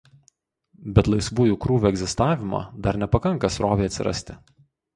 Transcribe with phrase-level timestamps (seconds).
[0.95, 4.43] Bet laisvųjų krūvių egzistavimo dar nepakanka srovei atsirasti.